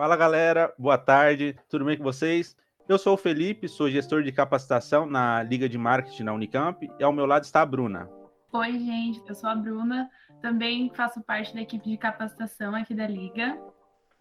[0.00, 2.56] Fala galera, boa tarde, tudo bem com vocês?
[2.88, 7.04] Eu sou o Felipe, sou gestor de capacitação na Liga de Marketing na Unicamp e
[7.04, 8.08] ao meu lado está a Bruna.
[8.50, 10.08] Oi, gente, eu sou a Bruna,
[10.40, 13.58] também faço parte da equipe de capacitação aqui da Liga.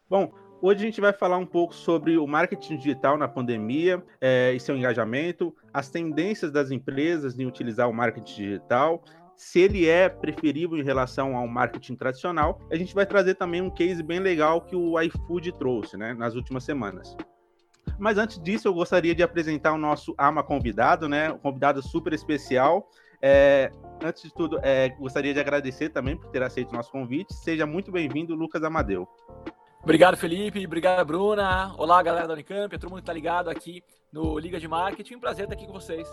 [0.10, 4.52] Bom, hoje a gente vai falar um pouco sobre o marketing digital na pandemia é,
[4.52, 9.02] e seu engajamento, as tendências das empresas em utilizar o marketing digital
[9.40, 12.60] se ele é preferível em relação ao marketing tradicional.
[12.70, 16.36] A gente vai trazer também um case bem legal que o iFood trouxe né, nas
[16.36, 17.16] últimas semanas.
[17.98, 21.32] Mas antes disso, eu gostaria de apresentar o nosso AMA convidado, né?
[21.32, 22.90] Um convidado super especial.
[23.22, 23.72] É,
[24.04, 27.34] antes de tudo, é, gostaria de agradecer também por ter aceito o nosso convite.
[27.34, 29.08] Seja muito bem-vindo, Lucas Amadeu.
[29.82, 30.66] Obrigado, Felipe.
[30.66, 31.74] Obrigado, Bruna.
[31.78, 32.78] Olá, galera da Unicamp.
[32.78, 33.82] Todo mundo está ligado aqui
[34.12, 35.16] no Liga de Marketing.
[35.16, 36.06] Um prazer estar aqui com vocês.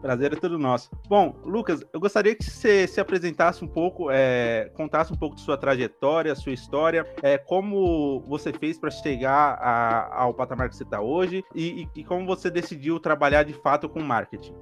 [0.00, 0.90] Prazer é todo nosso.
[1.08, 5.42] Bom, Lucas, eu gostaria que você se apresentasse um pouco, é, contasse um pouco de
[5.42, 10.84] sua trajetória, sua história, é, como você fez para chegar a, ao patamar que você
[10.84, 14.54] está hoje e, e, e, como você decidiu trabalhar de fato com marketing.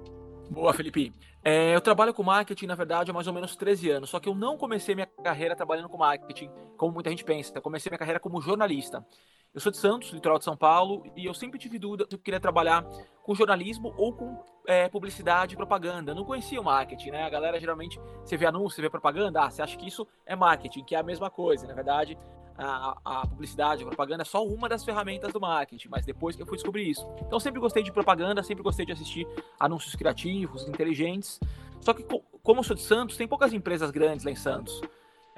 [0.51, 1.13] Boa, Felipe.
[1.45, 4.29] É, eu trabalho com marketing, na verdade, há mais ou menos 13 anos, só que
[4.29, 7.53] eu não comecei minha carreira trabalhando com marketing, como muita gente pensa.
[7.55, 9.07] Eu comecei minha carreira como jornalista.
[9.55, 12.19] Eu sou de Santos, litoral de São Paulo, e eu sempre tive dúvida se eu
[12.19, 12.85] queria trabalhar
[13.23, 16.15] com jornalismo ou com é, publicidade e propaganda.
[16.15, 17.25] Não conhecia o marketing, né?
[17.25, 20.37] A galera geralmente, você vê anúncio, você vê propaganda, ah, você acha que isso é
[20.37, 21.67] marketing, que é a mesma coisa.
[21.67, 22.19] Na verdade,
[22.55, 26.43] a, a, publicidade, a propaganda é só uma das ferramentas do marketing, mas depois que
[26.43, 27.09] eu fui descobrir isso.
[27.27, 29.27] Então sempre gostei de propaganda, sempre gostei de assistir
[29.59, 31.41] anúncios criativos, inteligentes.
[31.81, 32.05] Só que
[32.43, 34.83] como eu sou de Santos, tem poucas empresas grandes lá em Santos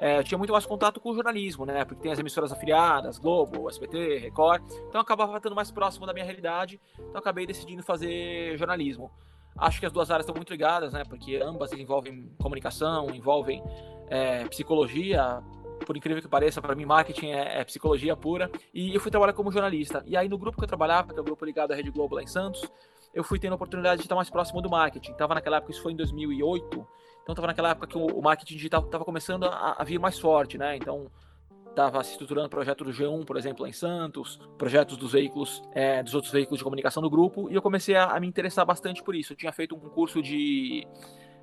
[0.00, 1.84] é, tinha muito mais contato com o jornalismo, né?
[1.84, 4.62] Porque tem as emissoras afiliadas, Globo, SBT, Record.
[4.88, 6.80] Então acabava estando mais próximo da minha realidade.
[6.98, 9.10] Então acabei decidindo fazer jornalismo.
[9.58, 11.02] Acho que as duas áreas estão muito ligadas, né?
[11.06, 13.62] Porque ambas envolvem comunicação, envolvem
[14.08, 15.42] é, psicologia.
[15.84, 18.50] Por incrível que pareça, para mim, marketing é, é, psicologia pura.
[18.72, 20.02] E eu fui trabalhar como jornalista.
[20.06, 22.14] E aí, no grupo que eu trabalhava, que é o grupo ligado à Rede Globo
[22.14, 22.62] lá em Santos,
[23.12, 25.12] eu fui tendo a oportunidade de estar mais próximo do marketing.
[25.12, 26.86] Tava naquela época, isso foi em 2008.
[27.22, 30.58] Então estava naquela época que o, marketing digital estava começando a, a, vir mais forte,
[30.58, 30.76] né?
[30.76, 31.10] Então
[31.68, 35.62] estava se estruturando o projeto do G1, por exemplo, lá em Santos, projetos dos veículos,
[35.72, 38.66] é, dos outros veículos de comunicação do grupo, e eu comecei a, a, me interessar
[38.66, 39.32] bastante por isso.
[39.32, 40.86] Eu tinha feito um curso de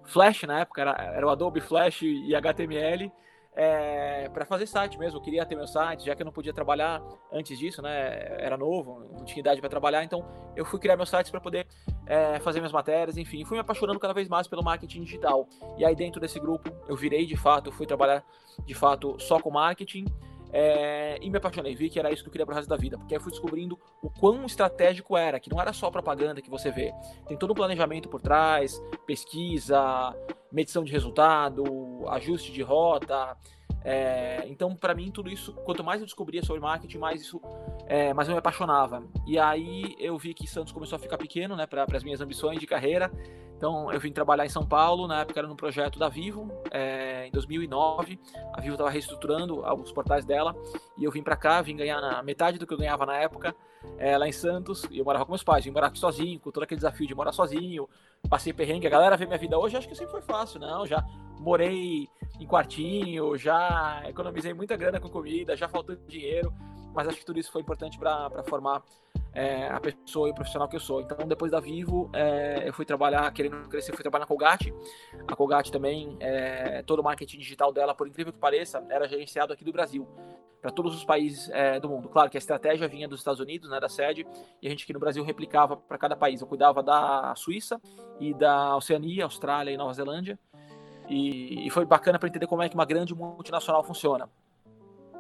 [0.04, 3.12] Flash na época, era, era o Adobe Flash e HTML,
[3.58, 5.18] é, para fazer site mesmo.
[5.18, 7.02] Eu queria ter meu site, já que eu não podia trabalhar
[7.34, 8.38] antes disso, né?
[8.40, 10.24] Era novo, não tinha idade para trabalhar, então
[10.56, 11.66] eu fui criar meus sites para poder
[12.06, 13.44] é, fazer minhas matérias, enfim.
[13.44, 15.48] Fui me apaixonando cada vez mais pelo marketing digital.
[15.76, 18.24] E aí dentro desse grupo eu virei de fato, fui trabalhar
[18.64, 20.06] de fato só com marketing.
[20.52, 22.98] É, e me apaixonei, vi que era isso que eu queria pro resto da vida,
[22.98, 26.72] porque aí fui descobrindo o quão estratégico era, que não era só propaganda que você
[26.72, 26.94] vê,
[27.28, 30.16] tem todo um planejamento por trás, pesquisa,
[30.52, 31.64] medição de resultado,
[32.08, 33.36] ajuste de rota.
[33.84, 37.42] É, então, para mim, tudo isso, quanto mais eu descobria sobre marketing, mais isso,
[37.86, 39.04] é, mais eu me apaixonava.
[39.26, 42.60] E aí eu vi que Santos começou a ficar pequeno, né, para as minhas ambições
[42.60, 43.12] de carreira.
[43.58, 47.26] Então, eu vim trabalhar em São Paulo, na época era no projeto da Vivo, é,
[47.28, 48.20] em 2009.
[48.54, 50.56] A Vivo estava reestruturando alguns portais dela,
[50.96, 53.56] e eu vim para cá, vim ganhar na metade do que eu ganhava na época,
[53.98, 56.52] é, lá em Santos, e eu morava com meus pais, vim morar aqui sozinho, com
[56.52, 57.90] todo aquele desafio de morar sozinho,
[58.30, 58.86] passei perrengue.
[58.86, 61.04] A galera vê minha vida hoje, acho que sempre foi fácil, não, já
[61.40, 62.08] morei
[62.40, 66.54] em quartinho, já economizei muita grana com comida, já faltou dinheiro,
[66.94, 68.84] mas acho que tudo isso foi importante para formar
[69.34, 71.02] é, a pessoa e o profissional que eu sou.
[71.02, 74.74] Então, depois da Vivo, é, eu fui trabalhar, querendo crescer, fui trabalhar na Colgate.
[75.28, 79.54] A Colgate também, é, todo o marketing digital dela, por incrível que pareça, era gerenciado
[79.54, 80.08] aqui do Brasil,
[80.60, 82.10] para todos os países é, do mundo.
[82.10, 84.26] Claro que a estratégia vinha dos Estados Unidos, né, da sede,
[84.60, 86.42] e a gente aqui no Brasil replicava para cada país.
[86.42, 87.80] Eu cuidava da Suíça
[88.20, 90.40] e da Oceania, Austrália e Nova Zelândia.
[91.08, 94.30] E, e foi bacana para entender como é que uma grande multinacional funciona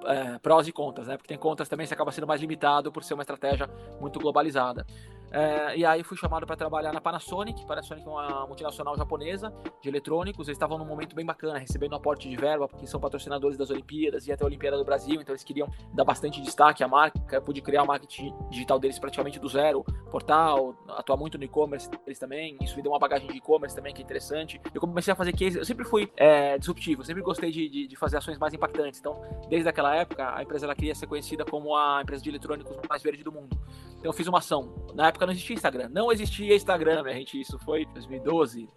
[0.05, 1.17] é, prós e contras, né?
[1.17, 3.69] Porque tem contras também, você acaba sendo mais limitado por ser uma estratégia
[3.99, 4.85] muito globalizada.
[5.31, 7.65] É, e aí fui chamado para trabalhar na Panasonic.
[7.65, 10.47] Panasonic é uma multinacional japonesa de eletrônicos.
[10.47, 14.27] Eles estavam num momento bem bacana, recebendo aporte de verba, porque são patrocinadores das Olimpíadas
[14.27, 17.19] e até a Olimpíada do Brasil, então eles queriam dar bastante destaque à marca.
[17.31, 21.89] Eu pude criar o marketing digital deles praticamente do zero, portal, atuar muito no e-commerce
[21.89, 22.57] deles também.
[22.61, 24.61] Isso me deu uma bagagem de e-commerce também que é interessante.
[24.73, 27.95] Eu comecei a fazer case, eu sempre fui é, disruptivo, sempre gostei de, de, de,
[27.95, 28.99] fazer ações mais impactantes.
[28.99, 32.77] Então, desde aquela época, a empresa ela queria ser conhecida como a empresa de eletrônicos
[32.89, 33.57] mais verde do mundo.
[33.99, 34.73] Então, eu fiz uma ação.
[34.93, 35.89] Na época não existia Instagram.
[35.89, 37.39] Não existia Instagram, minha gente.
[37.39, 38.69] Isso foi 2012.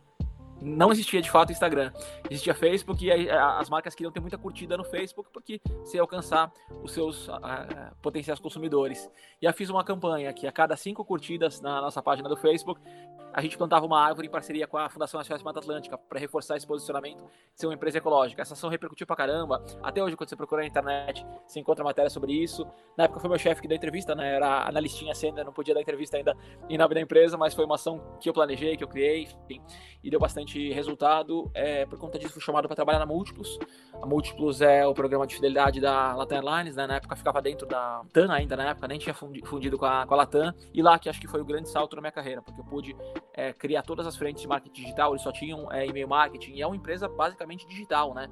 [0.60, 1.92] Não existia de fato Instagram.
[2.28, 6.52] Existia Facebook e as marcas queriam ter muita curtida no Facebook porque se alcançar
[6.82, 7.32] os seus uh,
[8.02, 9.10] potenciais consumidores.
[9.40, 12.80] E eu fiz uma campanha que a cada cinco curtidas na nossa página do Facebook,
[13.32, 16.56] a gente plantava uma árvore em parceria com a Fundação de Mata Atlântica para reforçar
[16.56, 17.24] esse posicionamento
[17.54, 18.42] de ser uma empresa ecológica.
[18.42, 19.64] Essa ação repercutiu pra caramba.
[19.82, 22.66] Até hoje, quando você procura na internet, você encontra matéria sobre isso.
[22.96, 24.34] Na época foi meu chefe que deu entrevista, né?
[24.34, 26.36] Era analistinha ainda, não podia dar entrevista ainda
[26.68, 29.62] em nome da empresa, mas foi uma ação que eu planejei, que eu criei, enfim,
[30.02, 31.50] e deu bastante resultado.
[31.54, 33.58] É, por conta disso, fui chamado para trabalhar na Múltiplos.
[34.00, 36.86] A Múltiplos é o programa de fidelidade da Latam Airlines, né?
[36.86, 40.14] Na época ficava dentro da TAN ainda, na época, nem tinha fundido com a, com
[40.14, 40.52] a Latam.
[40.74, 42.96] E lá que acho que foi o grande salto na minha carreira, porque eu pude
[43.32, 46.62] é, criar todas as frentes de marketing digital, eles só tinham é, e-mail marketing, e
[46.62, 48.28] é uma empresa basicamente digital, né?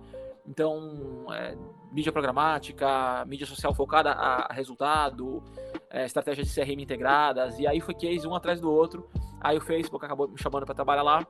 [0.46, 1.54] Então, é,
[1.92, 5.42] mídia programática, mídia social focada a, resultado,
[5.90, 9.08] é, estratégias de CRM integradas, e aí foi case um atrás do outro.
[9.40, 11.26] Aí o Facebook acabou me chamando para trabalhar lá.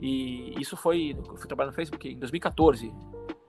[0.00, 1.16] E isso foi.
[1.16, 2.92] Eu fui trabalhar no Facebook em 2014.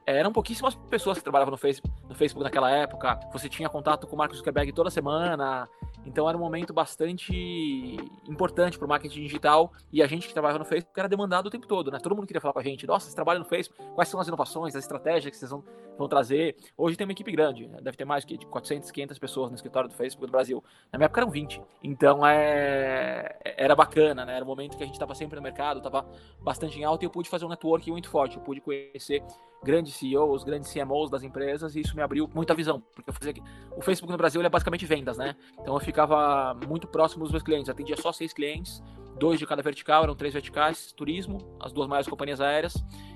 [0.05, 3.19] Eram pouquíssimas pessoas que trabalhavam no Facebook, no Facebook naquela época.
[3.31, 5.69] Você tinha contato com o Mark Zuckerberg toda semana.
[6.09, 7.95] Então era um momento bastante
[8.27, 11.49] importante para o marketing digital e a gente que trabalhava no Facebook era demandado o
[11.51, 11.99] tempo todo, né?
[11.99, 14.27] Todo mundo queria falar com a gente, nossa, você trabalha no Facebook, quais são as
[14.27, 15.63] inovações, as estratégias que vocês vão,
[15.99, 16.55] vão trazer?
[16.75, 17.77] Hoje tem uma equipe grande, né?
[17.79, 20.63] deve ter mais que de 400, 500 pessoas no escritório do Facebook do Brasil.
[20.91, 21.61] Na minha época eram 20.
[21.83, 23.37] Então é...
[23.43, 24.35] era bacana, né?
[24.35, 26.09] Era um momento que a gente estava sempre no mercado, estava
[26.41, 29.23] bastante em alta e eu pude fazer um network muito forte, eu pude conhecer
[29.63, 33.33] grandes CEOs, grandes CMOs das empresas e isso me abriu muita visão, porque eu fazia
[33.75, 35.35] o Facebook no Brasil é basicamente vendas, né?
[35.59, 38.81] Então eu ficava muito próximo dos meus clientes, atendia só seis clientes,
[39.17, 42.73] dois de cada vertical, eram três verticais, turismo, as duas maiores companhias aéreas,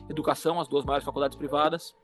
[0.10, 1.96] educação, as duas maiores faculdades privadas,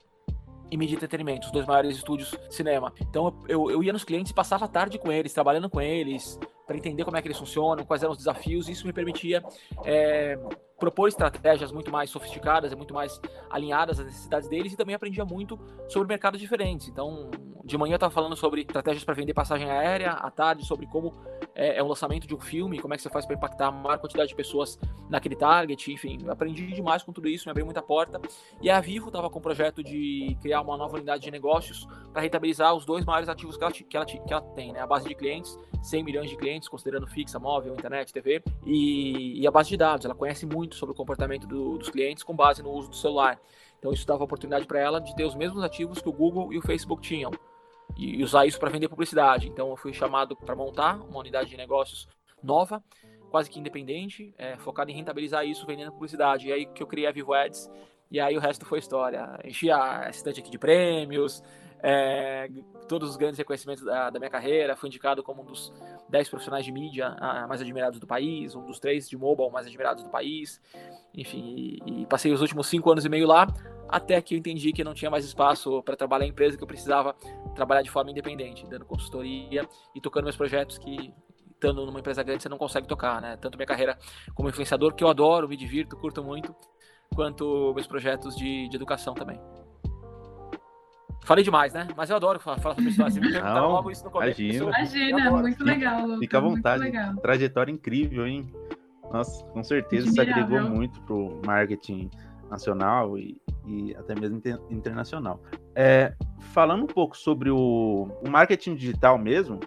[0.71, 2.93] e mídia entretenimento, os dois maiores estúdios cinema.
[3.01, 6.39] Então eu, eu ia nos clientes e passava a tarde com eles, trabalhando com eles,
[6.69, 9.43] para entender como é que eles funcionam, quais eram os desafios, e isso me permitia
[9.83, 10.37] é,
[10.77, 13.19] propor estratégias muito mais sofisticadas e muito mais
[13.49, 16.87] alinhadas às necessidades deles e também aprendia muito sobre mercados diferentes.
[16.87, 17.31] Então,
[17.65, 21.11] de manhã eu estava falando sobre estratégias para vender passagem aérea, à tarde sobre como
[21.59, 23.71] é, é o lançamento de um filme, como é que você faz para impactar a
[23.71, 24.79] maior quantidade de pessoas
[25.09, 28.21] naquele target, enfim, aprendi demais com tudo isso, me abriu muita porta.
[28.61, 32.21] E a Vivo estava com o projeto de criar uma nova unidade de negócios para
[32.21, 34.79] rentabilizar os dois maiores ativos que ela, que ela, que ela tem, né?
[34.79, 39.45] A base de clientes, 100 milhões de clientes, considerando fixa, móvel, internet, TV, e, e
[39.45, 40.05] a base de dados.
[40.05, 43.37] Ela conhece muito sobre o comportamento do, dos clientes com base no uso do celular.
[43.77, 46.57] Então isso dava oportunidade para ela de ter os mesmos ativos que o Google e
[46.57, 47.31] o Facebook tinham
[47.97, 49.47] e usar isso para vender publicidade.
[49.47, 52.07] Então eu fui chamado para montar uma unidade de negócios
[52.41, 52.83] nova,
[53.29, 56.47] quase que independente, é, focada em rentabilizar isso vendendo publicidade.
[56.47, 57.69] E aí que eu criei a Vivo Ads
[58.11, 59.39] e aí o resto foi história.
[59.43, 61.43] Enchi a estante aqui de prêmios,
[61.81, 62.49] é,
[62.87, 64.75] todos os grandes reconhecimentos da, da, minha carreira.
[64.75, 65.71] Fui indicado como um dos
[66.09, 67.15] 10 profissionais de mídia
[67.47, 70.59] mais admirados do país, um dos três de mobile mais admirados do país.
[71.13, 73.47] Enfim, e, e passei os últimos cinco anos e meio lá,
[73.87, 76.67] até que eu entendi que não tinha mais espaço para trabalhar em empresa, que eu
[76.67, 77.15] precisava
[77.59, 81.13] trabalhar de forma independente, dando consultoria e tocando meus projetos que
[81.53, 83.35] estando numa empresa grande você não consegue tocar, né?
[83.35, 83.97] Tanto minha carreira
[84.33, 86.55] como influenciador, que eu adoro, me divirto, curto muito,
[87.13, 89.39] quanto meus projetos de, de educação também.
[91.25, 91.87] Falei demais, né?
[91.97, 93.11] Mas eu adoro falar, falar sobre história.
[93.11, 94.41] Você me perguntaram logo isso no começo.
[94.41, 96.01] Imagina, imagina muito legal.
[96.03, 96.83] Lucas, Fica à vontade.
[96.83, 97.15] Legal.
[97.17, 98.51] Trajetória incrível, hein?
[99.11, 102.09] Nossa, com certeza isso agregou muito pro marketing
[102.49, 105.41] nacional e, e até mesmo inter, internacional.
[105.81, 106.13] É,
[106.51, 109.61] falando um pouco sobre o, o marketing digital mesmo,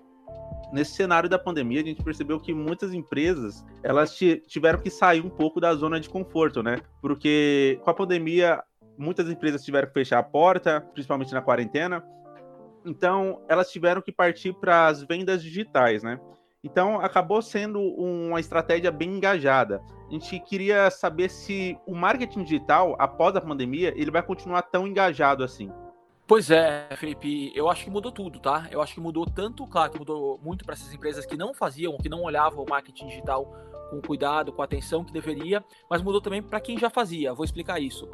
[0.71, 4.15] nesse cenário da pandemia, a gente percebeu que muitas empresas elas
[4.47, 6.77] tiveram que sair um pouco da zona de conforto, né?
[7.01, 8.63] Porque com a pandemia,
[8.99, 12.05] muitas empresas tiveram que fechar a porta, principalmente na quarentena.
[12.85, 16.21] Então, elas tiveram que partir para as vendas digitais, né?
[16.63, 19.81] Então, acabou sendo uma estratégia bem engajada.
[20.09, 24.87] A gente queria saber se o marketing digital, após a pandemia, ele vai continuar tão
[24.87, 25.73] engajado assim.
[26.27, 28.69] Pois é, Felipe, eu acho que mudou tudo, tá?
[28.71, 31.99] Eu acho que mudou tanto, claro, que mudou muito para essas empresas que não faziam,
[31.99, 33.45] que não olhavam o marketing digital
[33.91, 37.35] com cuidado, com atenção que deveria, mas mudou também para quem já fazia.
[37.35, 38.09] Vou explicar isso.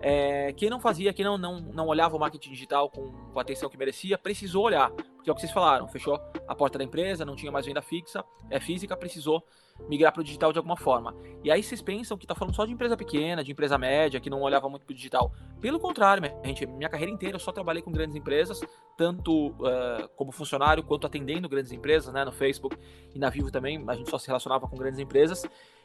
[0.00, 3.42] É, quem não fazia, quem não, não, não olhava o marketing digital com, com, a
[3.42, 4.90] atenção que merecia, precisou olhar.
[4.90, 7.80] Porque é o que vocês falaram, fechou a porta da empresa, não tinha mais venda
[7.80, 9.44] fixa, é física, precisou
[9.88, 11.14] migrar para o digital de alguma forma.
[11.42, 14.30] E aí vocês pensam que está falando só de empresa pequena, de empresa média, que
[14.30, 15.32] não olhava muito para o digital.
[15.60, 18.60] Pelo contrário, minha, gente, minha carreira inteira eu só trabalhei com grandes empresas,
[18.96, 22.24] tanto uh, como funcionário quanto atendendo grandes empresas, né?
[22.24, 22.76] No Facebook
[23.14, 25.44] e na Vivo também, a gente só se relacionava com grandes empresas.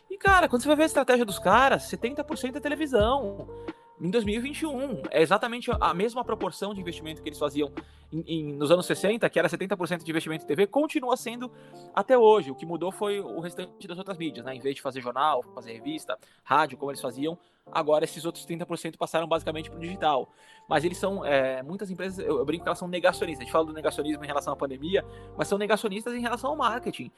[0.10, 3.48] E, cara, quando você vai ver a estratégia dos caras, 70% é televisão.
[4.00, 7.72] Em 2021, é exatamente a mesma proporção de investimento que eles faziam
[8.12, 11.52] em, em, nos anos 60, que era 70% de investimento em TV, continua sendo
[11.94, 12.52] até hoje.
[12.52, 14.56] O que mudou foi o restante das outras mídias, né?
[14.56, 17.38] Em vez de fazer jornal, fazer revista, rádio, como eles faziam,
[17.72, 20.30] agora esses outros 30% passaram basicamente para o digital.
[20.68, 23.42] Mas eles são, é, muitas empresas, eu, eu, brinco que elas são negacionistas.
[23.42, 25.06] A gente fala do negacionismo em relação à pandemia,
[25.38, 27.10] mas são negacionistas em relação ao marketing.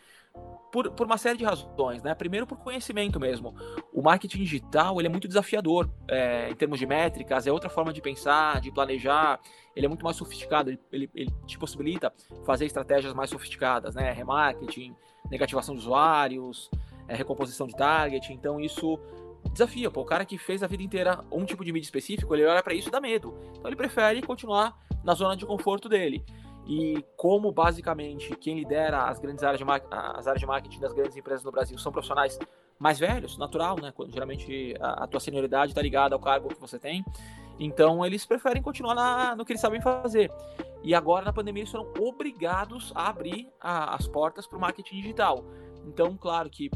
[0.71, 2.13] Por, por uma série de razões, né?
[2.13, 3.55] Primeiro, por conhecimento mesmo.
[3.91, 7.91] O marketing digital, ele é muito desafiador é, em termos de métricas, é outra forma
[7.91, 9.39] de pensar, de planejar.
[9.75, 12.13] Ele é muito mais sofisticado, ele, ele, te possibilita
[12.45, 14.11] fazer estratégias mais sofisticadas, né?
[14.11, 14.95] Remarketing,
[15.29, 16.69] negativação de usuários,
[17.07, 18.31] é, recomposição de target.
[18.33, 18.99] Então, isso
[19.51, 20.01] desafia, pô.
[20.01, 22.73] O cara que fez a vida inteira um tipo de mídia específico, ele olha para
[22.73, 23.33] isso e dá medo.
[23.51, 26.23] Então ele prefere continuar na zona de conforto dele.
[26.67, 31.17] E como basicamente quem lidera as grandes áreas de, as áreas de marketing das grandes
[31.17, 32.37] empresas no Brasil são profissionais
[32.77, 33.91] mais velhos, natural, né?
[33.91, 37.03] Quando, geralmente a, a tua senioridade está ligada ao cargo que você tem.
[37.59, 40.31] Então eles preferem continuar na, no que eles sabem fazer.
[40.81, 44.95] E agora na pandemia eles foram obrigados a abrir a, as portas para o marketing
[44.95, 45.43] digital.
[45.85, 46.69] Então, claro que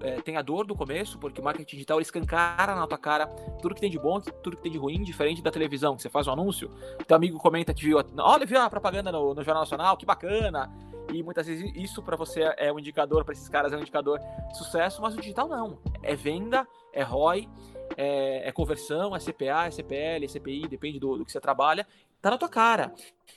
[0.00, 3.26] é, tem a dor do começo, porque o marketing digital escancara na tua cara
[3.62, 6.10] tudo que tem de bom, tudo que tem de ruim, diferente da televisão, que você
[6.10, 6.70] faz um anúncio,
[7.06, 10.70] teu amigo comenta que viu, olha, viu a propaganda no, no Jornal Nacional, que bacana.
[11.12, 14.18] E muitas vezes isso para você é um indicador, para esses caras é um indicador
[14.18, 15.78] de sucesso, mas o digital não.
[16.02, 17.48] É venda, é ROI,
[17.96, 21.86] é, é conversão, é CPA, é CPL, é CPI, depende do, do, que você trabalha,
[22.20, 22.92] tá na tua cara.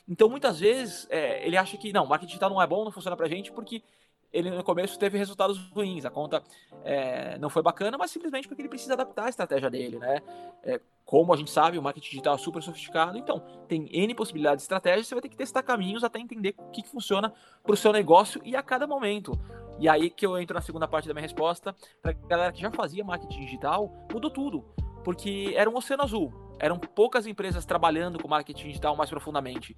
[0.08, 3.16] Então, muitas vezes, é, ele acha que não, marketing digital não é bom, não funciona
[3.18, 3.84] pra gente, porque
[4.32, 6.44] ele no começo teve resultados ruins, a conta
[6.84, 10.22] é, não foi bacana, mas simplesmente porque ele precisa adaptar a estratégia dele, né?
[10.64, 14.62] É, como a gente sabe, o marketing digital é super sofisticado, então tem N possibilidades
[14.62, 17.74] de estratégia, você vai ter que testar caminhos até entender o que, que funciona para
[17.74, 19.32] o seu negócio e a cada momento.
[19.80, 22.70] E aí que eu entro na segunda parte da minha resposta, para galera que já
[22.70, 24.66] fazia marketing digital, mudou tudo,
[25.04, 29.76] porque era um oceano azul, eram poucas empresas trabalhando com marketing digital mais profundamente.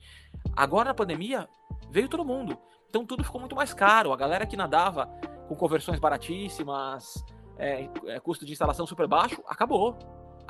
[0.55, 1.47] Agora na pandemia,
[1.91, 2.57] veio todo mundo.
[2.89, 4.11] Então tudo ficou muito mais caro.
[4.11, 5.05] A galera que nadava
[5.47, 7.23] com conversões baratíssimas,
[7.57, 9.97] é, é, custo de instalação super baixo, acabou.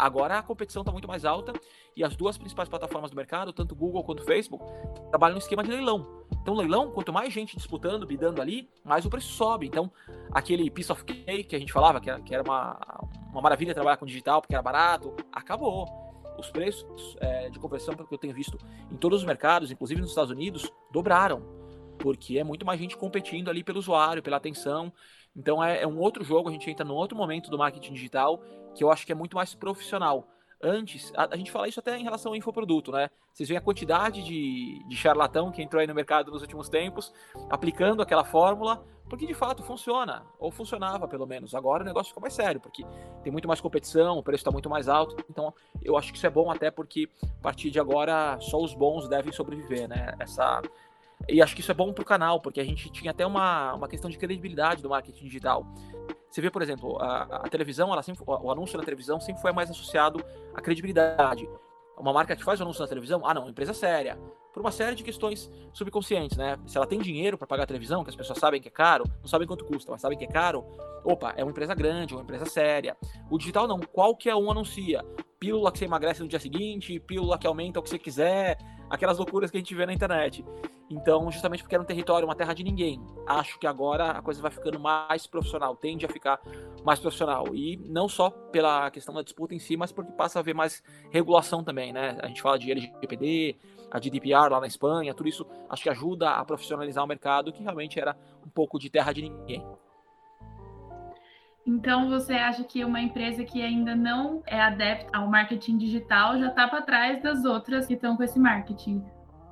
[0.02, 1.54] Agora a competição está muito mais alta
[1.96, 4.66] e as duas principais plataformas do mercado, tanto Google quanto Facebook,
[5.12, 6.26] trabalham no esquema de leilão.
[6.42, 9.68] Então, leilão, quanto mais gente disputando, bidando ali, mais o preço sobe.
[9.68, 9.92] Então,
[10.32, 12.80] aquele piece of cake que a gente falava, que era, que era uma,
[13.32, 15.88] uma maravilha trabalhar com digital porque era barato, acabou.
[16.36, 18.58] Os preços é, de conversão, pelo que eu tenho visto
[18.92, 21.62] em todos os mercados, inclusive nos Estados Unidos, dobraram
[22.00, 24.92] porque é muito mais gente competindo ali pelo usuário, pela atenção.
[25.36, 28.42] Então é, é, um outro jogo, a gente entra num outro momento do marketing digital
[28.76, 30.28] que eu acho que é muito mais profissional.
[30.64, 33.10] Antes, a, a gente fala isso até em relação ao infoproduto, né?
[33.34, 37.12] Vocês veem a quantidade de, de charlatão que entrou aí no mercado nos últimos tempos,
[37.50, 41.56] aplicando aquela fórmula, porque de fato funciona, ou funcionava pelo menos.
[41.56, 42.86] Agora o negócio fica mais sério, porque
[43.24, 45.16] tem muito mais competição, o preço está muito mais alto.
[45.30, 48.74] Então eu acho que isso é bom até porque a partir de agora só os
[48.74, 50.14] bons devem sobreviver, né?
[50.20, 50.62] Essa,
[51.28, 53.74] e acho que isso é bom para o canal, porque a gente tinha até uma,
[53.74, 55.66] uma questão de credibilidade do marketing digital.
[56.32, 59.52] Você vê, por exemplo, a, a televisão, ela sempre, o anúncio na televisão sempre foi
[59.52, 60.24] mais associado
[60.54, 61.48] à credibilidade.
[61.98, 64.18] Uma marca que faz o anúncio na televisão, ah, não, empresa séria.
[64.54, 66.58] Por uma série de questões subconscientes, né?
[66.66, 69.04] Se ela tem dinheiro para pagar a televisão, que as pessoas sabem que é caro,
[69.20, 70.64] não sabem quanto custa, mas sabem que é caro,
[71.04, 72.96] opa, é uma empresa grande, uma empresa séria.
[73.30, 75.06] O digital não, qualquer um anuncia.
[75.42, 79.18] Pílula que você emagrece no dia seguinte, pílula que aumenta o que você quiser, aquelas
[79.18, 80.46] loucuras que a gente vê na internet.
[80.88, 84.40] Então, justamente porque era um território, uma terra de ninguém, acho que agora a coisa
[84.40, 86.40] vai ficando mais profissional, tende a ficar
[86.86, 87.56] mais profissional.
[87.56, 90.84] E não só pela questão da disputa em si, mas porque passa a haver mais
[91.10, 92.20] regulação também, né?
[92.22, 93.56] A gente fala de LGPD,
[93.90, 97.64] a GDPR lá na Espanha, tudo isso acho que ajuda a profissionalizar o mercado que
[97.64, 99.66] realmente era um pouco de terra de ninguém.
[101.66, 106.48] Então, você acha que uma empresa que ainda não é adepta ao marketing digital já
[106.48, 109.04] está para trás das outras que estão com esse marketing?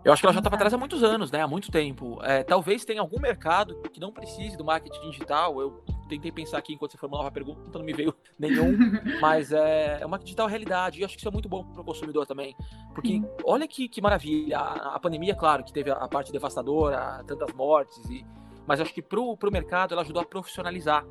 [0.04, 1.42] Eu acho que ela já está para trás há muitos anos, né?
[1.42, 2.20] Há muito tempo.
[2.24, 5.60] É, talvez tenha algum mercado que não precise do marketing digital.
[5.60, 8.78] Eu tentei pensar aqui enquanto você formulava a pergunta, não me veio nenhum.
[9.20, 11.00] mas é, é uma digital realidade.
[11.00, 12.56] E acho que isso é muito bom para o consumidor também.
[12.96, 13.26] Porque Sim.
[13.44, 14.58] olha que, que maravilha.
[14.58, 18.10] A, a, pandemia, claro, que teve a, a parte devastadora, tantas mortes.
[18.10, 18.26] E,
[18.66, 21.06] mas acho que para o mercado ela ajudou a profissionalizar.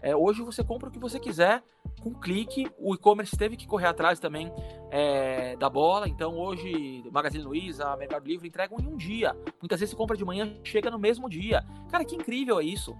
[0.00, 1.62] É, hoje você compra o que você quiser
[2.00, 2.70] com um clique.
[2.78, 4.52] O e-commerce teve que correr atrás também
[4.90, 6.08] é, da bola.
[6.08, 9.36] Então hoje, Magazine Luiza, Mercado Livre entregam em um dia.
[9.60, 11.64] Muitas vezes você compra de manhã, chega no mesmo dia.
[11.90, 12.96] Cara, que incrível é isso.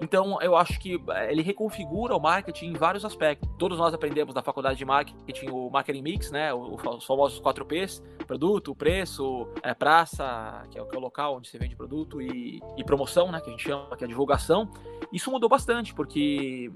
[0.00, 3.48] Então, eu acho que eh, ele reconfigura o marketing em vários aspectos.
[3.58, 6.52] Todos nós aprendemos na faculdade de marketing o marketing mix, né?
[6.54, 11.76] Os famosos 4 Ps: produto, preço, é, praça, que é, o local onde você vende
[11.76, 13.40] produto, e, e, promoção, né?
[13.40, 14.70] Que a gente chama, que é divulgação.
[15.12, 16.72] Isso mudou bastante, porque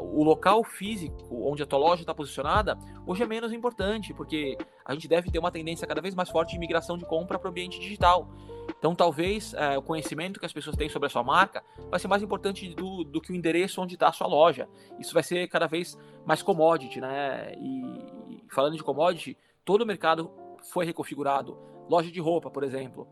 [0.00, 4.92] o local físico onde a tua loja está posicionada hoje é menos importante, porque a
[4.92, 7.50] gente deve ter uma tendência cada vez mais forte de migração de compra para o
[7.50, 8.28] ambiente digital.
[8.78, 12.08] Então, talvez é, o conhecimento que as pessoas têm sobre a sua marca vai ser
[12.08, 14.68] mais importante do, do que o endereço onde está a sua loja.
[14.98, 17.54] Isso vai ser cada vez mais commodity, né?
[17.58, 20.30] E, falando de commodity, todo o mercado
[20.72, 21.58] foi reconfigurado.
[21.88, 23.08] Loja de roupa, por exemplo.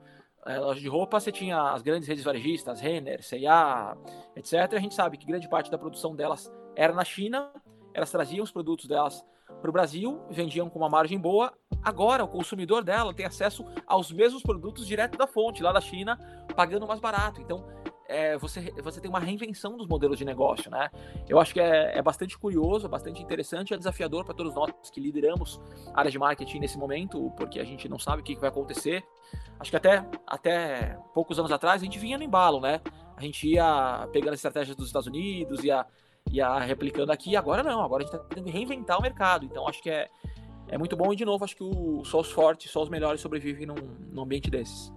[0.47, 3.97] É, loja de roupa, você tinha as grandes redes varejistas, Renner, C&A,
[4.37, 4.75] etc.
[4.75, 7.51] A gente sabe que grande parte da produção delas era na China,
[7.95, 9.25] elas traziam os produtos delas
[9.61, 11.53] para o Brasil, vendiam com uma margem boa.
[11.83, 16.19] Agora, o consumidor dela tem acesso aos mesmos produtos direto da fonte, lá da China,
[16.55, 17.41] pagando mais barato.
[17.41, 17.65] Então,
[18.09, 20.91] é, você, você tem uma reinvenção dos modelos de negócio, né?
[21.29, 25.01] Eu acho que é, é bastante curioso, bastante interessante, é desafiador para todos nós que
[25.01, 25.61] lideramos
[25.93, 29.05] a área de marketing nesse momento, porque a gente não sabe o que vai acontecer.
[29.59, 32.81] Acho que até, até poucos anos atrás a gente vinha no embalo, né?
[33.17, 35.87] A gente ia pegando estratégias dos Estados Unidos, ia
[36.31, 37.37] ia replicando aqui.
[37.37, 39.45] Agora não, agora a gente está tendo que reinventar o mercado.
[39.45, 40.09] Então acho que é,
[40.69, 43.21] é muito bom e de novo acho que o, só os fortes, só os melhores
[43.21, 43.75] sobrevivem num,
[44.11, 44.93] num ambiente desses.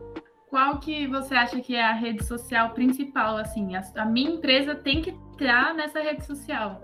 [0.49, 3.37] Qual que você acha que é a rede social principal?
[3.37, 6.81] Assim, a, a minha empresa tem que estar nessa rede social.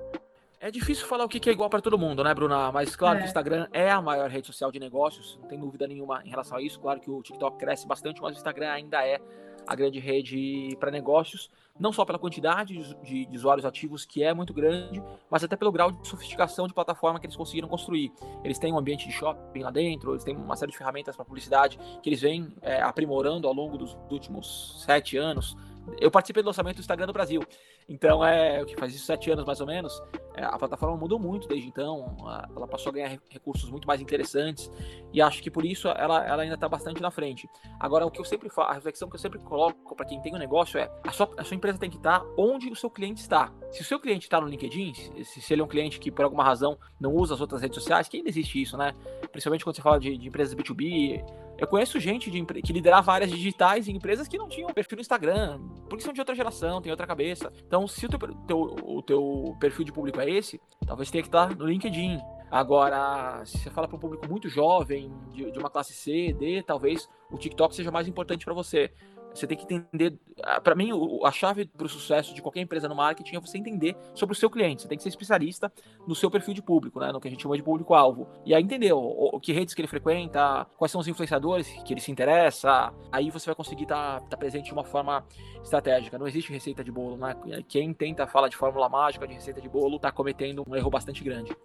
[0.60, 2.72] É difícil falar o que é igual para todo mundo, né, Bruna?
[2.72, 3.20] Mas claro é.
[3.20, 6.29] que o Instagram é a maior rede social de negócios, não tem dúvida nenhuma em
[6.29, 6.79] relação a isso.
[6.79, 9.20] Claro que o TikTok cresce bastante, mas o Instagram ainda é
[9.67, 14.33] a grande rede para negócios, não só pela quantidade de, de, usuários ativos, que é
[14.33, 18.11] muito grande, mas até pelo grau de sofisticação de plataforma que eles conseguiram construir.
[18.43, 21.25] Eles têm um ambiente de shopping lá dentro, eles têm uma série de ferramentas para
[21.25, 25.57] publicidade que eles vêm é, aprimorando ao longo dos últimos sete anos.
[25.99, 27.41] Eu participei do lançamento do Instagram do Brasil.
[27.87, 30.01] Então, é o que faz isso sete anos mais ou menos.
[30.35, 32.15] É, a plataforma mudou muito desde então.
[32.55, 34.71] ela passou a ganhar recursos muito mais interessantes.
[35.11, 37.47] E acho que por isso ela, ela ainda está bastante na frente.
[37.79, 40.33] Agora, o que eu sempre falo, a reflexão que eu sempre coloco para quem tem
[40.33, 42.89] um negócio é: a sua, a sua empresa tem que estar tá onde o seu
[42.89, 43.51] cliente está.
[43.71, 46.25] Se o seu cliente está no LinkedIn, se, se, ele é um cliente que por
[46.25, 48.93] alguma razão não usa as outras redes sociais, que ainda existe isso, né?
[49.33, 51.25] Principalmente quando você fala de, de empresas B2B.
[51.57, 55.01] Eu conheço gente de, que liderava áreas digitais em empresas que não tinham perfil no
[55.01, 55.59] Instagram,
[55.89, 57.51] porque são de outra geração, tem outra cabeça.
[57.65, 61.27] Então, se o teu, teu, o teu perfil de público é esse, talvez tenha que
[61.27, 62.19] estar no LinkedIn.
[62.51, 66.61] Agora, se você fala para um público muito jovem, de, de, uma classe C, D,
[66.61, 68.91] talvez o TikTok seja mais importante para você.
[69.33, 70.17] Você tem que entender.
[70.63, 70.91] Para mim,
[71.23, 74.35] a chave para o sucesso de qualquer empresa no marketing é você entender sobre o
[74.35, 74.83] seu cliente.
[74.83, 75.71] Você tem que ser especialista
[76.08, 77.12] no seu perfil de público, né?
[77.12, 78.27] No que a gente chama de público-alvo.
[78.45, 82.01] E aí entender o, que redes que ele frequenta, quais são os influenciadores que ele
[82.01, 82.93] se interessa.
[83.12, 85.25] Aí você vai conseguir estar tá, tá presente de uma forma
[85.63, 86.17] estratégica.
[86.17, 87.36] Não existe receita de bolo, né?
[87.67, 91.23] Quem tenta falar de fórmula mágica, de receita de bolo, está cometendo um erro bastante
[91.23, 91.55] grande.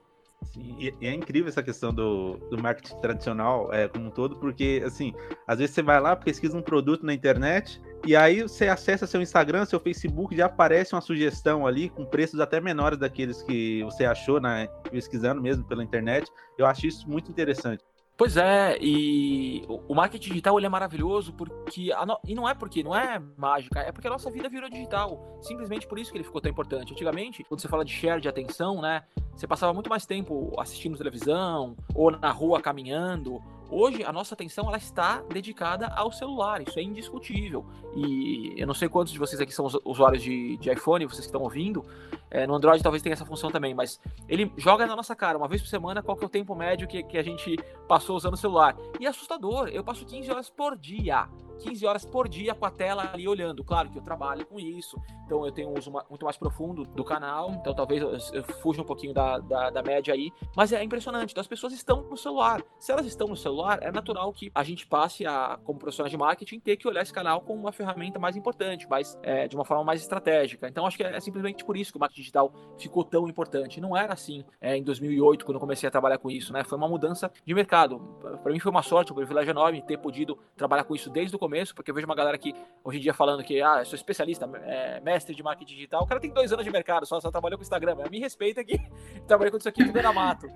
[0.53, 4.83] Sim, e, é incrível essa questão do, do marketing tradicional é, como um todo, porque,
[4.85, 5.13] assim,
[5.47, 9.21] às vezes você vai lá, pesquisa um produto na internet, e aí você acessa seu
[9.21, 14.05] Instagram, seu Facebook, já aparece uma sugestão ali com preços até menores daqueles que você
[14.05, 16.31] achou né, pesquisando mesmo pela internet.
[16.57, 17.85] Eu acho isso muito interessante.
[18.19, 22.19] Pois é, e o marketing digital ele é maravilhoso porque no...
[22.27, 25.39] e não é porque não é mágica, é porque a nossa vida virou digital.
[25.41, 26.93] Simplesmente por isso que ele ficou tão importante.
[26.93, 29.05] Antigamente, quando você fala de share de atenção, né,
[29.37, 34.67] você passava muito mais tempo assistindo televisão ou na rua caminhando Hoje, a nossa atenção
[34.67, 37.67] ela está dedicada ao celular, isso é indiscutível.
[37.95, 41.27] E eu não sei quantos de vocês aqui são usuários de, de iPhone, vocês que
[41.27, 41.85] estão ouvindo.
[42.31, 45.49] É, no Android talvez tenha essa função também, mas ele joga na nossa cara, uma
[45.49, 48.35] vez por semana, qual que é o tempo médio que, que a gente passou usando
[48.35, 48.75] o celular.
[48.99, 51.29] E é assustador, eu passo 15 horas por dia.
[51.59, 53.65] 15 horas por dia com a tela ali olhando.
[53.65, 57.05] Claro que eu trabalho com isso, então eu tenho um uso muito mais profundo do
[57.05, 60.33] canal, então talvez eu fuja um pouquinho da, da, da média aí.
[60.57, 62.63] Mas é impressionante, então as pessoas estão no celular.
[62.79, 66.17] Se elas estão no celular, é natural que a gente passe a, como profissionais de
[66.17, 69.65] marketing, ter que olhar esse canal como uma ferramenta mais importante, mais, é, de uma
[69.65, 70.69] forma mais estratégica.
[70.69, 73.81] Então, acho que é, é, simplesmente por isso que o marketing digital ficou tão importante.
[73.81, 76.65] Não era assim é, em 2008, quando eu comecei a trabalhar com isso, né?
[76.65, 77.99] Foi uma mudança de mercado.
[78.43, 81.39] Para mim foi uma sorte, um privilégio enorme ter podido trabalhar com isso desde o
[81.39, 83.97] começo, porque eu vejo uma galera que hoje em dia falando que, ah, eu sou
[83.97, 86.03] especialista, é, mestre de marketing digital.
[86.03, 87.97] O cara tem dois anos de mercado, só, só trabalhou com Instagram.
[87.97, 88.79] Mas me respeita que
[89.27, 90.47] trabalhei com isso aqui tudo era mato.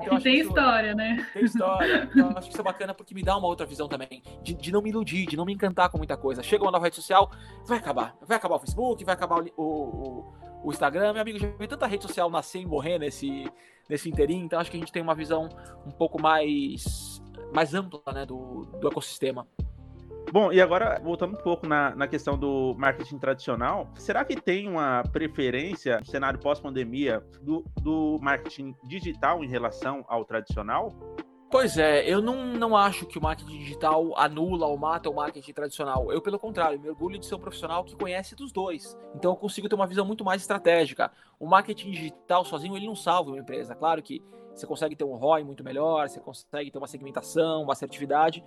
[0.00, 1.26] Então, tem história, né?
[1.32, 2.08] Tem história.
[2.12, 4.22] Então, acho que isso é bacana porque me dá uma outra visão também.
[4.42, 6.42] De, de, não me iludir, de não me encantar com muita coisa.
[6.42, 7.30] Chega uma nova rede social,
[7.64, 8.16] vai acabar.
[8.22, 10.34] Vai acabar o Facebook, vai acabar o, o,
[10.64, 11.12] o Instagram.
[11.12, 13.50] Meu amigo, já vi tanta rede social nascer e morrer nesse,
[13.88, 14.44] nesse inteirinho.
[14.44, 15.48] Então acho que a gente tem uma visão
[15.86, 19.46] um pouco mais, mais ampla né, do, do ecossistema.
[20.32, 24.66] Bom, e agora, voltando um pouco na, na questão do marketing tradicional, será que tem
[24.66, 30.88] uma preferência no cenário pós-pandemia do, do marketing digital em relação ao tradicional?
[31.50, 35.52] Pois é, eu não, não acho que o marketing digital anula ou mata o marketing
[35.52, 36.10] tradicional.
[36.10, 38.96] Eu, pelo contrário, me orgulho de ser um profissional que conhece dos dois.
[39.14, 41.12] Então eu consigo ter uma visão muito mais estratégica.
[41.38, 43.74] O marketing digital sozinho, ele não salva uma empresa.
[43.74, 44.22] Claro que
[44.54, 48.42] você consegue ter um ROI muito melhor, você consegue ter uma segmentação, uma assertividade,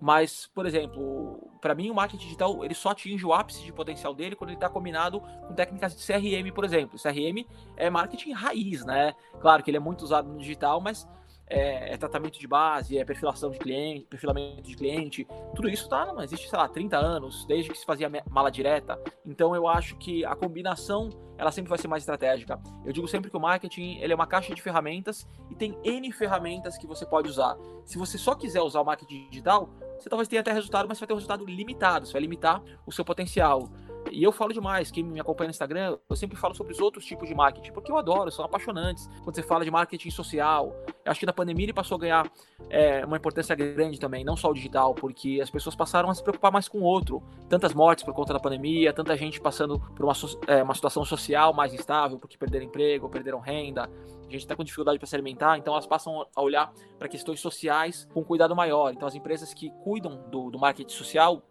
[0.00, 4.14] mas, por exemplo, para mim o marketing digital ele só atinge o ápice de potencial
[4.14, 6.98] dele quando ele está combinado com técnicas de CRM, por exemplo.
[6.98, 7.44] CRM
[7.76, 9.14] é marketing raiz, né?
[9.40, 11.06] Claro que ele é muito usado no digital, mas
[11.50, 16.12] é, é, tratamento de base, é perfilação de cliente, perfilamento de cliente, tudo isso tá,
[16.12, 19.00] não existe, sei lá, 30 anos, desde que se fazia mala direta.
[19.24, 21.08] Então eu acho que a combinação,
[21.38, 22.60] ela sempre vai ser mais estratégica.
[22.84, 26.12] Eu digo sempre que o marketing, ele é uma caixa de ferramentas e tem N
[26.12, 27.56] ferramentas que você pode usar.
[27.84, 29.70] Se você só quiser usar o marketing digital,
[30.02, 32.62] você talvez tenha até resultado, mas você vai ter um resultado limitado, você vai limitar
[32.86, 33.70] o seu potencial.
[34.12, 37.04] E eu falo demais, quem me acompanha no Instagram, eu sempre falo sobre os outros
[37.04, 39.08] tipos de marketing, porque eu adoro, são apaixonantes.
[39.22, 42.30] Quando você fala de marketing social, eu acho que na pandemia ele passou a ganhar
[42.70, 46.22] é, uma importância grande também, não só o digital, porque as pessoas passaram a se
[46.22, 47.22] preocupar mais com o outro.
[47.48, 50.14] Tantas mortes por conta da pandemia, tanta gente passando por uma,
[50.46, 53.90] é, uma situação social mais instável, porque perderam emprego, perderam renda,
[54.28, 57.40] a gente está com dificuldade para se alimentar, então elas passam a olhar para questões
[57.40, 58.92] sociais com cuidado maior.
[58.92, 61.42] Então as empresas que cuidam do, do marketing social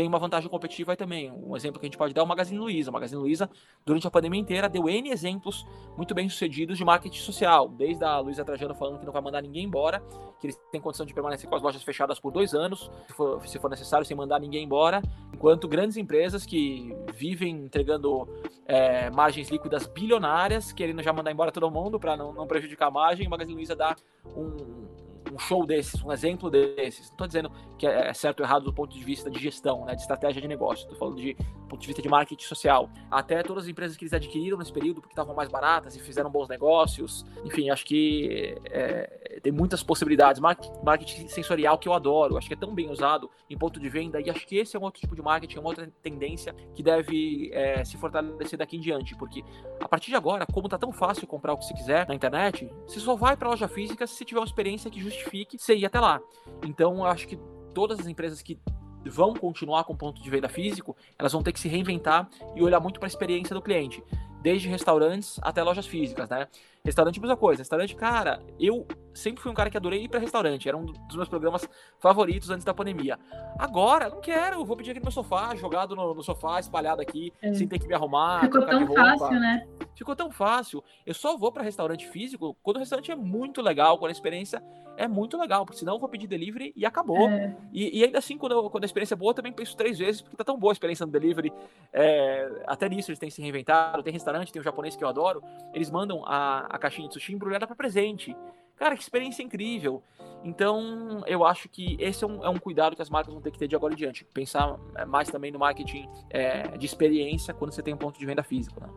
[0.00, 1.30] tem uma vantagem competitiva aí também.
[1.30, 2.88] Um exemplo que a gente pode dar é o Magazine Luiza.
[2.88, 3.50] O Magazine Luiza,
[3.84, 7.68] durante a pandemia inteira, deu N exemplos muito bem sucedidos de marketing social.
[7.68, 10.02] Desde a Luiza Trajano falando que não vai mandar ninguém embora,
[10.40, 13.46] que eles têm condição de permanecer com as lojas fechadas por dois anos, se for,
[13.46, 15.02] se for necessário, sem mandar ninguém embora.
[15.34, 18.26] Enquanto grandes empresas que vivem entregando
[18.64, 22.90] é, margens líquidas bilionárias, querendo já mandar embora todo mundo para não, não prejudicar a
[22.90, 23.94] margem, o Magazine Luiza dá
[24.34, 24.88] um,
[25.32, 27.06] um show desses, um exemplo desses.
[27.08, 29.84] Não estou dizendo que é, é certo ou errado do ponto de vista de gestão,
[29.84, 30.84] né, de estratégia de negócio.
[30.84, 31.36] Estou falando de
[31.68, 32.90] ponto de vista de marketing social.
[33.10, 36.30] Até todas as empresas que eles adquiriram nesse período porque estavam mais baratas e fizeram
[36.30, 37.24] bons negócios.
[37.44, 40.40] Enfim, acho que é, tem muitas possibilidades.
[40.40, 42.36] Marketing sensorial que eu adoro.
[42.36, 44.80] Acho que é tão bem usado em ponto de venda e acho que esse é
[44.80, 48.76] um outro tipo de marketing, é uma outra tendência que deve é, se fortalecer daqui
[48.76, 49.44] em diante, porque
[49.80, 52.70] a partir de agora, como está tão fácil comprar o que você quiser na internet,
[52.86, 55.74] você só vai para a loja física se tiver uma experiência que justifique justifique você
[55.74, 56.20] ir até lá.
[56.64, 57.38] Então, eu acho que
[57.74, 58.58] todas as empresas que
[59.04, 62.80] vão continuar com ponto de venda físico, elas vão ter que se reinventar e olhar
[62.80, 64.02] muito para a experiência do cliente,
[64.42, 66.48] desde restaurantes até lojas físicas, né?
[66.84, 67.60] Restaurante, é mesma coisa.
[67.60, 70.66] Restaurante, cara, eu sempre fui um cara que adorei ir para restaurante.
[70.66, 73.18] Era um dos meus programas favoritos antes da pandemia.
[73.58, 74.64] Agora, não quero.
[74.64, 77.52] Vou pedir aqui no meu sofá, jogado no, no sofá, espalhado aqui, é.
[77.52, 78.40] sem ter que me arrumar.
[78.40, 79.66] Ficou tão fácil, né?
[79.94, 80.84] Ficou tão fácil.
[81.04, 84.62] Eu só vou para restaurante físico quando o restaurante é muito legal, quando a experiência
[85.00, 87.28] é muito legal, porque senão eu vou pedir delivery e acabou.
[87.28, 87.56] É.
[87.72, 89.98] E, e, ainda assim, quando, eu, quando a experiência é boa, eu também penso três
[89.98, 91.50] vezes, porque tá tão boa a experiência no delivery.
[91.90, 94.02] É, até nisso eles têm se reinventado.
[94.02, 95.42] Tem restaurante, tem um japonês que eu adoro.
[95.72, 98.34] Eles mandam a, a caixinha de sushi embrulhada para presente.
[98.76, 100.02] Cara, que experiência incrível.
[100.42, 103.50] Então, eu acho que esse é um, é um, cuidado que as marcas vão ter
[103.50, 104.24] que ter de agora em diante.
[104.24, 108.24] Pensar é, mais também no marketing é, de experiência quando você tem um ponto de
[108.24, 108.88] venda físico, né?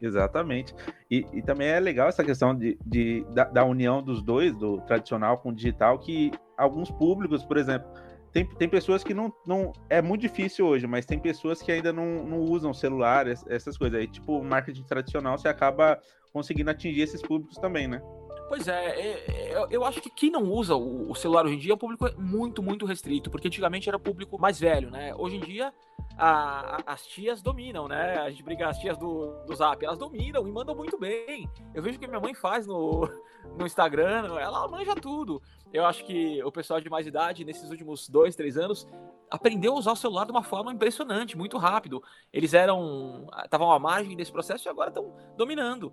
[0.00, 0.72] Exatamente.
[1.10, 4.80] E, e, também é legal essa questão de, de da, da, união dos dois, do
[4.82, 7.88] tradicional com o digital, que alguns públicos, por exemplo,
[8.34, 9.72] tem, tem pessoas que não, não.
[9.88, 14.00] É muito difícil hoje, mas tem pessoas que ainda não, não usam celular, essas coisas
[14.00, 14.08] aí.
[14.08, 16.00] Tipo, marketing tradicional, você acaba
[16.32, 18.02] conseguindo atingir esses públicos também, né?
[18.48, 21.72] Pois é, é, é eu acho que quem não usa o celular hoje em dia
[21.72, 25.14] é um público muito, muito restrito, porque antigamente era público mais velho, né?
[25.16, 25.72] Hoje em dia
[26.18, 28.18] a, a, as tias dominam, né?
[28.18, 31.48] A gente briga as tias do, do Zap, elas dominam e mandam muito bem.
[31.72, 33.08] Eu vejo o que minha mãe faz no,
[33.56, 35.40] no Instagram, ela manja tudo.
[35.74, 38.86] Eu acho que o pessoal de mais idade, nesses últimos dois, três anos,
[39.28, 42.00] aprendeu a usar o celular de uma forma impressionante, muito rápido.
[42.32, 43.26] Eles eram.
[43.44, 45.92] estavam à margem desse processo e agora estão dominando.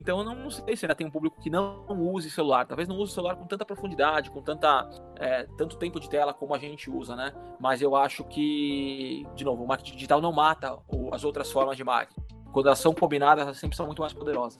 [0.00, 2.66] Então eu não sei se ainda tem um público que não use celular.
[2.66, 6.54] Talvez não use celular com tanta profundidade, com tanta, é, tanto tempo de tela como
[6.54, 7.34] a gente usa, né?
[7.60, 10.78] Mas eu acho que, de novo, o marketing digital não mata
[11.12, 12.22] as outras formas de marketing.
[12.54, 14.58] Quando elas são combinadas, elas sempre são muito mais poderosas.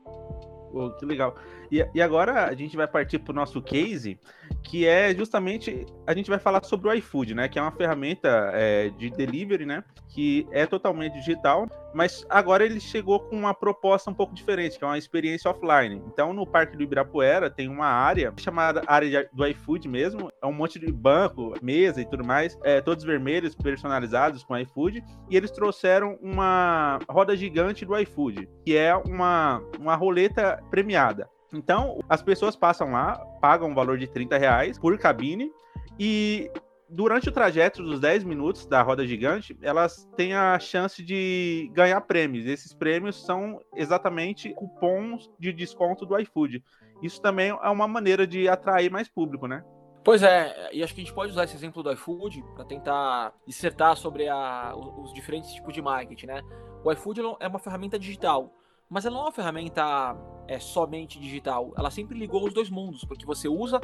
[0.72, 1.35] Oh, que legal.
[1.70, 4.18] E, e agora a gente vai partir para o nosso case,
[4.62, 7.48] que é justamente a gente vai falar sobre o iFood, né?
[7.48, 9.83] Que é uma ferramenta é, de delivery, né?
[10.09, 14.85] Que é totalmente digital, mas agora ele chegou com uma proposta um pouco diferente, que
[14.85, 16.03] é uma experiência offline.
[16.07, 20.53] Então, no Parque do Ibirapuera tem uma área chamada área do iFood mesmo, é um
[20.53, 25.50] monte de banco, mesa e tudo mais, é, todos vermelhos, personalizados com iFood, e eles
[25.50, 31.29] trouxeram uma roda gigante do iFood, que é uma, uma roleta premiada.
[31.53, 35.50] Então, as pessoas passam lá, pagam um valor de 30 reais por cabine
[35.98, 36.50] e
[36.90, 42.00] durante o trajeto dos 10 minutos da roda gigante, elas têm a chance de ganhar
[42.03, 42.46] prêmios.
[42.46, 46.62] Esses prêmios são exatamente cupons de desconto do iFood.
[47.03, 49.64] Isso também é uma maneira de atrair mais público, né?
[50.03, 53.35] Pois é, e acho que a gente pode usar esse exemplo do iFood para tentar
[53.46, 56.42] dissertar sobre a, os diferentes tipos de marketing, né?
[56.83, 58.50] O iFood é uma ferramenta digital,
[58.88, 60.16] mas ela não é uma ferramenta
[60.48, 61.72] é, somente digital.
[61.76, 63.81] Ela sempre ligou os dois mundos, porque você usa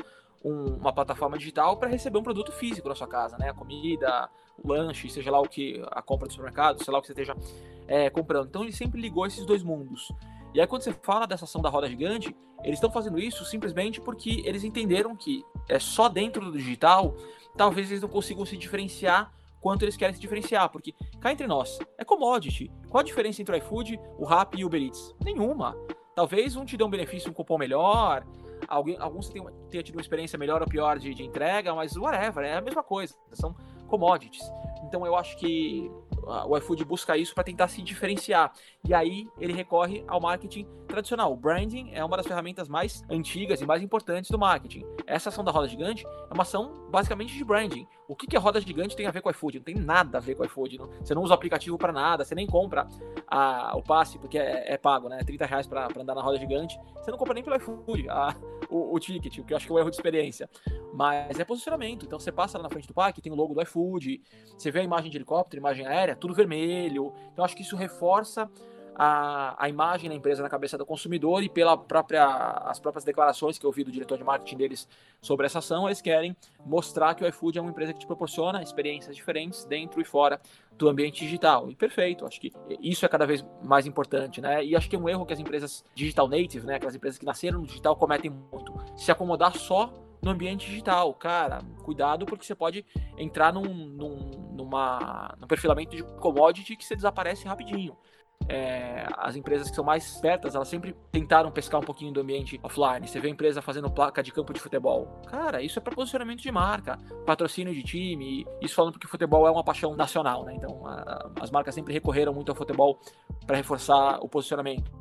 [0.47, 3.51] um, uma plataforma digital para receber um produto físico na sua casa, né?
[3.51, 7.03] A comida, o lanche, seja lá o que a compra do supermercado, sei lá o
[7.03, 7.37] que você esteja
[7.89, 8.47] é, comprando.
[8.47, 10.13] Então ele sempre ligou esses dois mundos.
[10.55, 14.01] E aí quando você fala dessa ação da roda gigante, eles estão fazendo isso simplesmente
[14.01, 17.17] porque eles entenderam que é só dentro do digital,
[17.57, 21.81] talvez eles não consigam se diferenciar quanto eles querem se diferenciar, porque cá entre nós,
[21.99, 22.71] é commodity.
[22.89, 25.13] Qual a diferença entre o iFood, o Rappi e o Uber Eats?
[25.25, 25.77] Nenhuma.
[26.15, 28.25] Talvez um te dê um benefício, um cupom melhor,
[28.69, 32.45] alguém, alguns tenham, tenha tido uma experiência melhor ou pior de, de entrega, mas whatever,
[32.45, 33.15] é a mesma coisa.
[33.33, 33.55] São
[33.87, 34.43] commodities.
[34.85, 35.91] Então eu acho que
[36.47, 38.53] o iFood busca isso para tentar se diferenciar.
[38.87, 41.33] E aí ele recorre ao marketing tradicional.
[41.33, 44.85] O branding é uma das ferramentas mais antigas e mais importantes do marketing.
[45.07, 47.87] Essa ação da roda gigante é uma ação basicamente de branding.
[48.09, 49.59] O que, que a roda gigante tem a ver com o iFood?
[49.59, 50.79] Não tem nada a ver com o iFood.
[50.79, 50.87] Não.
[50.87, 52.87] Você não usa o aplicativo para nada, você nem compra
[53.29, 55.19] a, o passe, porque é, é pago, né?
[55.19, 56.81] 30 reais para andar na roda gigante.
[56.95, 58.35] Você não compra nem pelo iFood a,
[58.71, 60.49] o, o, ticket, o que eu acho que é um erro de experiência.
[60.95, 62.07] Mas é posicionamento.
[62.07, 64.23] Então você passa lá na frente do parque, tem o logo do iFood,
[64.57, 67.13] você vê a imagem de helicóptero, imagem aérea, tudo vermelho.
[67.31, 68.51] Então acho que isso reforça
[68.99, 73.59] a, a imagem da empresa na cabeça do consumidor e pela própria as próprias declarações
[73.59, 74.89] que eu vi do diretor de marketing deles
[75.21, 78.63] sobre essa ação, eles querem mostrar que o iFood é uma empresa que te proporciona
[78.63, 80.41] experiências diferentes dentro e fora
[80.73, 81.71] do ambiente digital.
[81.71, 84.65] E perfeito, acho que isso é cada vez mais importante, né?
[84.65, 87.27] E acho que é um erro que as empresas digital native, né, aquelas empresas que
[87.27, 91.13] nasceram no digital cometem muito, se acomodar só no ambiente digital.
[91.15, 92.85] Cara, cuidado porque você pode
[93.19, 97.97] entrar num, num, numa, num perfilamento de commodity que você desaparece rapidinho
[98.49, 102.61] é, as empresas que são mais espertas, elas sempre tentaram pescar um pouquinho do ambiente
[102.63, 103.07] offline.
[103.07, 105.21] Você vê a empresa fazendo placa de campo de futebol.
[105.27, 109.47] Cara, isso é para posicionamento de marca, patrocínio de time, isso falando porque o futebol
[109.47, 110.55] é uma paixão nacional, né?
[110.55, 113.01] Então, a, as marcas sempre recorreram muito ao futebol
[113.47, 114.93] para reforçar o posicionamento.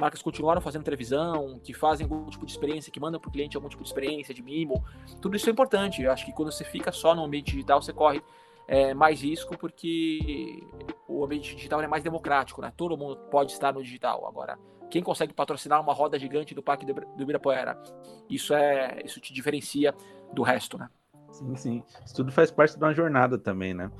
[0.00, 3.56] Marcas continuaram fazendo televisão, que fazem algum tipo de experiência, que mandam para o cliente
[3.56, 4.84] algum tipo de experiência, de mimo.
[5.20, 6.02] Tudo isso é importante.
[6.02, 8.22] Eu acho que quando você fica só no ambiente digital, você corre
[8.68, 10.62] é, mais risco porque
[11.08, 12.70] o ambiente digital é mais democrático, né?
[12.76, 14.26] Todo mundo pode estar no digital.
[14.28, 14.58] Agora,
[14.90, 17.82] quem consegue patrocinar uma roda gigante do Parque do Ibirapuera?
[18.28, 19.94] Isso é, isso te diferencia
[20.32, 20.88] do resto, né?
[21.30, 21.82] Sim, sim.
[22.04, 23.90] Isso tudo faz parte de uma jornada também, né?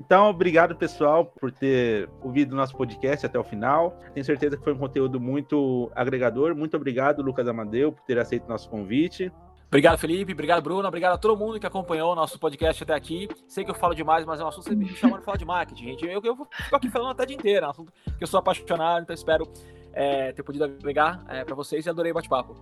[0.00, 3.96] Então, obrigado, pessoal, por ter ouvido nosso podcast até o final.
[4.12, 6.56] Tenho certeza que foi um conteúdo muito agregador.
[6.56, 9.30] Muito obrigado, Lucas Amadeu, por ter aceito o nosso convite.
[9.72, 10.34] Obrigado, Felipe.
[10.34, 10.86] Obrigado, Bruno.
[10.86, 13.26] Obrigado a todo mundo que acompanhou o nosso podcast até aqui.
[13.48, 15.38] Sei que eu falo demais, mas é um assunto que você me chama de falar
[15.38, 16.04] de marketing, gente.
[16.04, 17.64] Eu, eu fico aqui falando até dia inteiro.
[17.64, 19.50] É um assunto que eu sou apaixonado, então espero
[19.94, 22.54] é, ter podido agregar é, para vocês e adorei o bate-papo.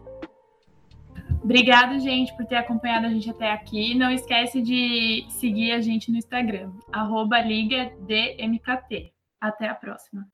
[1.43, 3.93] Obrigado, gente, por ter acompanhado a gente até aqui.
[3.97, 9.13] Não esquece de seguir a gente no Instagram, arroba Liga DMKT.
[9.41, 10.29] Até a próxima.